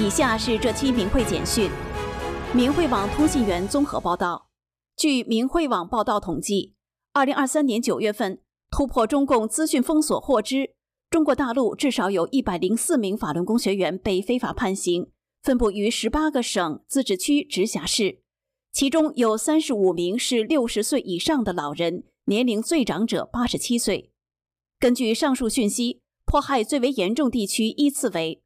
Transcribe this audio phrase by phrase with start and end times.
[0.00, 1.68] 以下是这期明慧简讯。
[2.54, 4.48] 明慧网通信员综合报道：
[4.96, 6.74] 据明慧网报道统计，
[7.12, 8.40] 二零二三年九月份
[8.70, 10.70] 突破中共资讯封锁获知，
[11.10, 15.10] 中国大陆至少有一百零四名法轮功学员被非法判刑，
[15.42, 18.20] 分布于十八个省、自治区、直辖市，
[18.72, 24.12] 其中有三十五名是六十岁以上的老人，年龄最长者八十七岁。
[24.78, 28.40] 根据上述讯息，迫害最为严重地区依次为。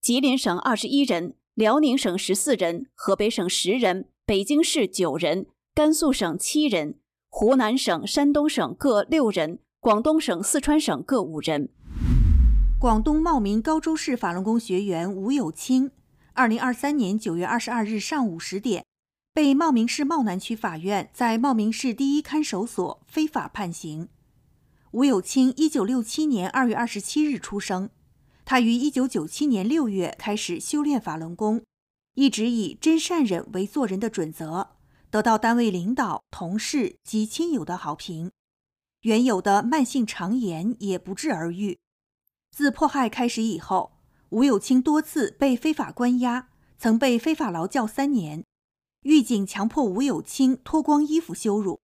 [0.00, 11.70] 吉林省二十一人，辽宁省十四人，河北省十人，北京市九人，甘肃省七人，湖南省、山东省各六人，广东省、四川省各五人。
[12.78, 15.90] 广东茂名高州市法轮功学员吴有清，
[16.34, 18.84] 二零二三年九月二十二日上午十点，
[19.34, 24.08] 被茂名市茂南区法院在茂名市第一看守所非法判刑。
[24.92, 27.90] 吴有清一九六七年二月二十七日出生。
[28.46, 31.64] 他于一九九七年六月开始修炼法轮功，
[32.14, 34.76] 一直以真善忍为做人的准则，
[35.10, 38.30] 得到单位领导、同事及亲友的好评，
[39.00, 41.76] 原有的慢性肠炎也不治而愈。
[42.52, 46.46] 自迫害开始以后，吴有清多次被非法关押，
[46.78, 48.44] 曾被非法劳教三年，
[49.02, 51.80] 狱警强迫吴有清脱光衣服羞辱。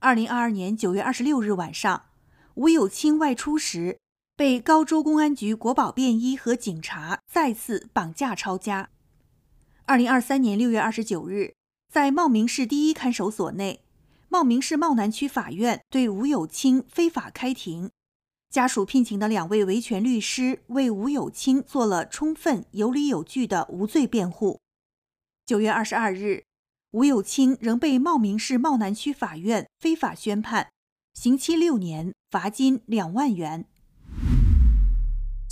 [0.00, 2.10] 二零二二年九月二十六日晚上，
[2.56, 3.99] 吴有清外出时。
[4.40, 8.88] 被高州公安局国保便衣和警察再次绑架抄家。
[9.84, 11.52] 二零二三年六月二十九日，
[11.92, 13.82] 在茂名市第一看守所内，
[14.30, 17.90] 茂名市茂南区法院对吴有清非法开庭，
[18.48, 24.58] 家属聘请的两位维权律师为吴有清做了充分、有理有据的无罪辩护。
[25.44, 26.44] 九月二十二日，
[26.92, 30.70] 吴有清仍被茂名市茂南区法院非法宣判，
[31.12, 33.66] 刑期六年，罚金两万元。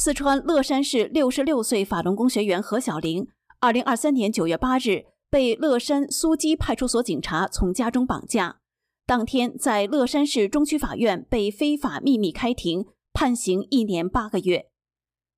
[0.00, 3.26] 四川乐山市六十六岁法轮功学员何小玲，
[3.58, 8.60] 二零二三年九月八日被乐山苏基派出所警察从家中绑架，
[9.04, 14.70] 当天在乐山市中区法院被非法秘密开庭，判刑一年八个月。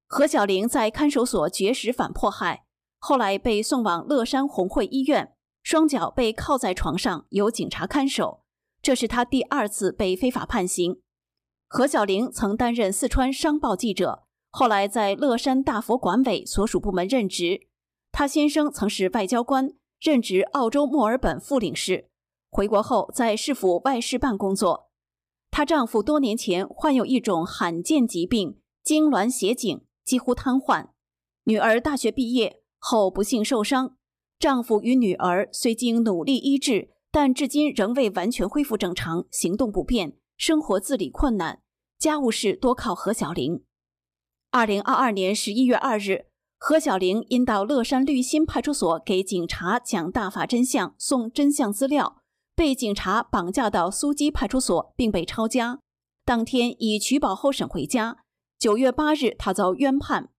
[0.06, 2.66] 何小玲在看守所绝食反迫害，
[2.98, 5.32] 后来被送往乐山红会医院，
[5.62, 8.42] 双脚被铐在床上，由警察看守。
[8.82, 11.00] 这是他第二次被非法判刑。
[11.66, 14.24] 何小玲曾担任四川商报记者。
[14.50, 17.68] 后来在乐山大佛管委所属部门任职，
[18.10, 22.08] 他先生曾是外交官，任职澳洲墨尔本副领事。
[22.50, 24.90] 回国后在市府外事办工作。
[25.52, 30.88] 她丈夫多年前患有一种罕见疾病——痉挛斜颈，几乎瘫痪。
[31.44, 33.96] 女儿大学毕业后不幸受伤，
[34.38, 41.62] 丈夫与女儿虽经努力医治，但至今仍未完全恢复正常，行动不便，生活自理困难，
[41.98, 43.62] 家务事多靠何小玲。
[44.52, 46.26] 二零二二年十一月二日，
[46.58, 52.20] 何小玲因到乐山绿心派出所给警察讲大法真相、送真相资料，
[52.56, 55.78] 被警察绑架到苏基派出所，并被抄家。
[56.24, 58.24] 当天以取保候审回家。
[58.58, 60.30] 九月八日，他遭冤判。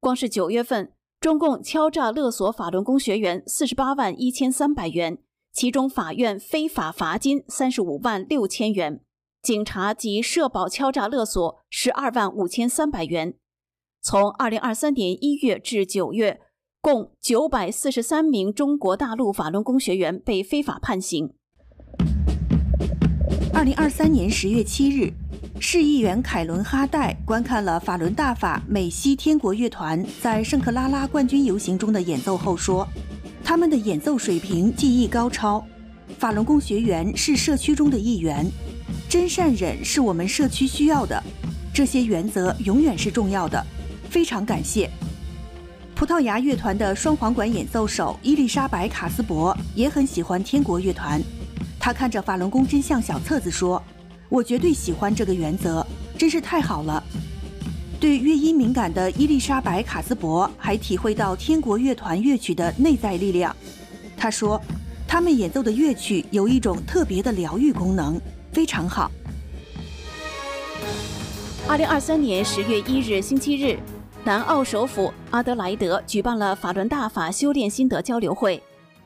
[0.00, 5.18] 光是九月份，中共敲诈勒索法轮功学员四十八万一千三百元，
[5.52, 9.04] 其中法院非法罚金三十五万六千元。
[9.40, 13.34] 警察及社保敲诈勒索十二万五千三百元。
[14.02, 16.40] 从二零二三年一月至九月，
[16.80, 21.34] 共九百四十三名中国大陆法轮功学员被非法判刑。
[23.54, 25.12] 二零二三年十月七日，
[25.60, 32.86] 市议员凯伦哈代观看了法轮大法美西天国乐团在圣克拉拉冠军游行中的演奏后说
[33.44, 35.64] ：“他们的演奏水平技艺高超。
[36.18, 38.44] 法轮功学员是社区中的一员。”
[39.08, 41.22] 真善忍是我们社区需要的，
[41.72, 43.64] 这些原则永远是重要的。
[44.10, 44.90] 非常感谢。
[45.94, 51.22] 葡萄牙乐团的双簧管演奏手伊丽莎白·卡斯伯也很喜欢天国乐团。
[51.80, 53.82] 他看着法轮功真相小册子说
[54.28, 55.84] ：“我绝对喜欢这个原则，
[56.18, 57.02] 真是太好了。”
[57.98, 63.56] 对乐音敏感的伊丽莎白·卡斯伯还体会到天国乐团乐曲的内在力量。
[64.18, 64.60] 他说
[65.08, 68.20] ：“他们演奏的乐曲有一种特别的疗愈功能。”
[68.58, 69.08] 非常好。
[71.68, 73.78] 二零二三年十月一日星期日，
[74.24, 78.60] 南澳首府阿德莱德举办了法轮大法修炼心得交流会。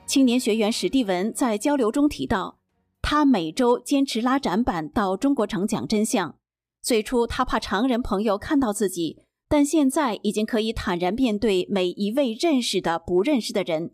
[0.06, 2.56] 青年学员史蒂文在交流中提到，
[3.02, 6.34] 他每周坚持拉展板到中国城讲真相。
[6.80, 9.18] 最初他怕常人朋友看到自己，
[9.50, 13.90] 但现在已经可以坦然面对每一位认识的、不认识的人。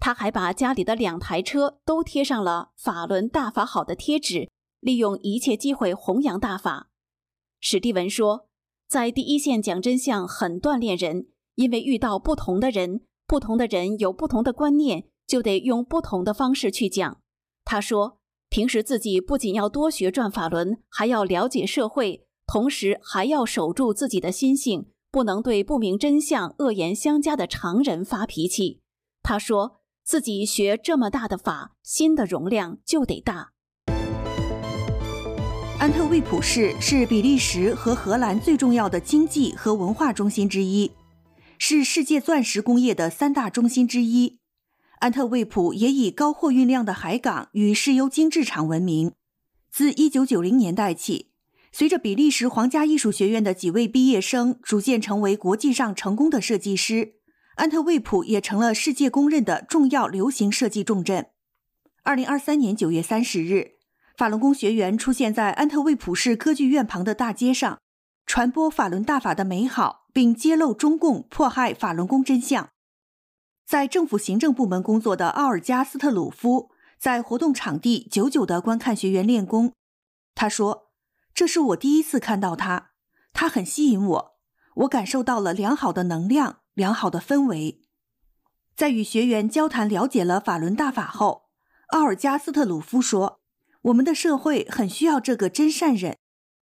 [0.00, 4.48] 他还把家里的两台车都贴上了“法轮大法好”的贴纸。
[4.80, 6.90] 利用一切机会弘扬大法，
[7.60, 8.48] 史蒂文说
[8.88, 11.26] ：“在第一线讲真相很锻炼人，
[11.56, 17.20] 因为遇到不同的人，不同的人有不同的观念，就得用不同的方式去讲。
[17.64, 28.82] 他说，平时自己不仅要多学转法轮，还要了解社会，同时还要守住自己的心性，不能对不明真相、恶言相加的常人发脾气。
[29.22, 33.54] 他说自己学这么大的法，心的容量就得大。
[35.78, 40.90] 安特卫普市是比利时和荷兰最重要的经济和文化中心之一，
[41.58, 44.38] 是世界钻石工业的三大中心之一。
[45.00, 49.12] 安特卫普也以高货运量的海港与石油精制厂闻名。
[49.70, 51.28] 自1990年代起，
[51.70, 57.16] 随着比利时皇家艺术学院的几位毕业生逐渐成为国际上成功的设计师，
[57.56, 61.26] 安特卫普也成了世界公认的重要流行设计重镇。
[62.04, 63.75] 2023年9月30日。
[64.16, 67.78] 法轮功学员出现在安特卫普市歌剧院旁的大街上，
[68.24, 72.70] 传播法轮大法的美好，并揭露中共迫害法轮功真相。
[73.66, 79.74] 在政府行政部门工作的奥尔加·斯特鲁夫在活动场地久久地观看学员练功。
[80.34, 80.92] 他说
[81.34, 82.92] ：“这是我第一次看到他，
[83.34, 84.36] 他很吸引我，
[84.76, 87.82] 我感受到了良好的能量、良好的氛围。”
[88.74, 91.50] 在与学员交谈、了解了法轮大法后，
[91.88, 93.35] 奥尔加·斯特鲁夫说。
[93.86, 96.16] 我们的社会很需要这个真善忍。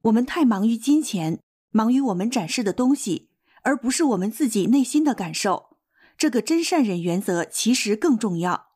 [0.02, 3.30] 我们太忙于金钱，忙于我们展示的东西，
[3.62, 5.76] 而不是我们自己内心的感受。
[6.16, 8.68] 这个真善忍原则其实更重要。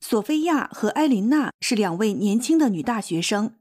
[0.00, 3.54] 索菲亚和埃琳娜是两位年轻的女大学生，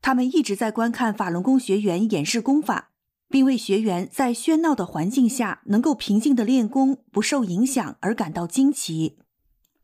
[0.00, 2.92] 她们一直在观看法轮功学员演示功法，
[3.28, 9.18] 并为学员在喧闹的环境下能够平静的练功、不受影响而感到惊奇。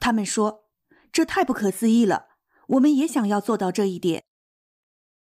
[0.00, 0.64] 他们说
[1.12, 2.28] ：“这太不可思议了。”
[2.73, 4.23] 我们也想要做到这一点。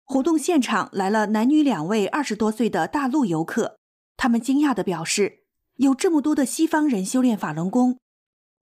[0.03, 3.77] 活动现场来了男女两位二十多岁的大陆游客，
[4.15, 5.43] 他们惊讶地表示，
[5.75, 7.99] 有这么多的西方人修炼法轮功。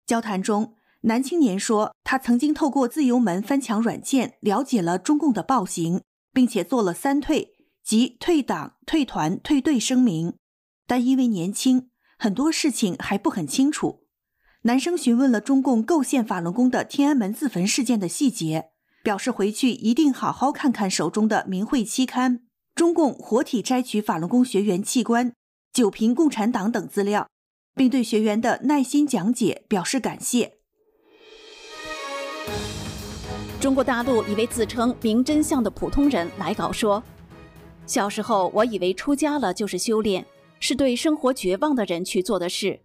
[0.05, 6.01] 交谈中，男青年说，他曾经透过自由门翻墙软件了解了中共的暴行，
[6.33, 10.35] 并且做了三退，即退党、退团、退队声明，
[10.87, 14.00] 但因为年轻，很多事情还不很清楚。
[14.63, 18.69] 男生询问了中共构陷法轮功的天安门自焚事件的细节，
[19.03, 22.41] 表示回去一定好好看看手中的明慧期刊，
[22.75, 25.33] 中共活体摘取法轮功学员器官、
[25.73, 27.27] 九瓶共产党等资料，
[27.73, 30.53] 并对学员的耐心讲解表示感谢。
[33.59, 37.01] 中国大陆一位自称明真相的普通人来稿说
[37.87, 40.23] ：“小时候我以为出家了就是修炼，
[40.59, 42.81] 是对生活绝望的人去做的事。”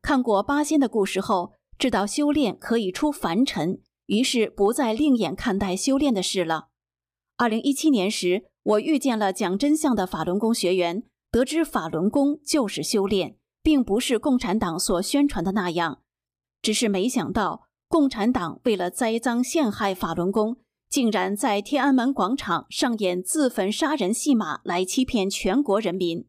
[0.00, 6.68] 看过八仙的故事后，知道修炼可以出凡尘，于是不再另眼看待修炼的事了。
[7.36, 16.02] 二零一七年时，我遇见了讲真相的法轮功学员，得知法轮功就是修炼，并不是共产党所宣传的那样。
[16.62, 20.56] 只是没想到，共产党为了栽赃陷害法轮功，
[20.88, 26.26] 竟然在天安门广场上演自焚杀人戏码，来欺骗全国人民。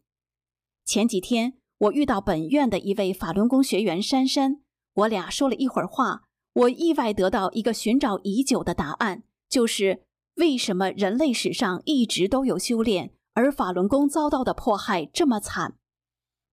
[0.84, 1.59] 前几天。
[1.80, 4.62] 我遇到本院的一位法轮功学员珊珊，
[4.96, 6.24] 我俩说了一会儿话，
[6.54, 10.02] 我意外得到一个寻找已久的答案，就是
[10.36, 15.76] 为什么人类史上一直都有修炼，而法轮功遭到的迫害这么惨？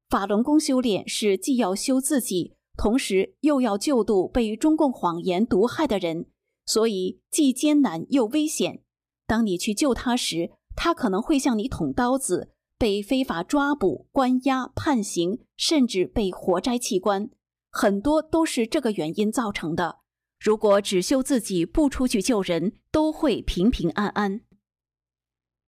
[0.09, 6.27] 法轮功修炼是既要修自己，同时又要救度被中共谎言毒害的人，
[6.65, 8.85] 所以既艰难又危险。
[9.27, 12.53] 当你去救他时，他可能会向你捅刀子。
[12.79, 17.31] 被非法抓捕、关押、判刑，甚至被活摘器官，
[17.71, 20.01] 很多都是这个原因造成的。
[20.39, 24.43] 如果只修自己，不出去救人，都会平平安安。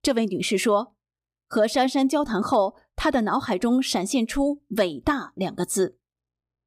[0.03, 0.95] 这位女士说
[1.49, 5.97] ：“和珊珊交谈后，她的脑海中闪现出‘伟大’两个字。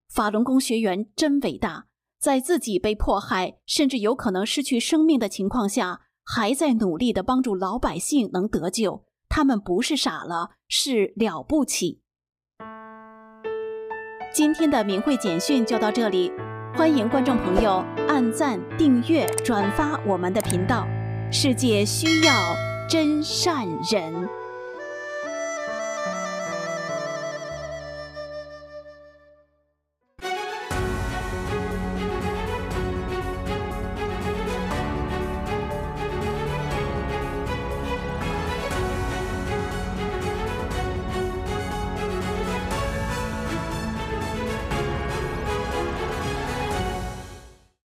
[0.09, 1.87] 法轮功学员真伟大，
[2.19, 12.03] 在自己被迫害，甚至有可能失去生命的情况下，还在努力的帮助老百姓能得救。”他们不是傻了，是了不起。
[14.31, 16.31] 今天的明慧简讯就到这里，
[16.77, 20.87] 欢迎观众朋友按赞、订阅、转发我们的频道。
[21.33, 22.33] 世界需要
[22.87, 24.29] 真善人。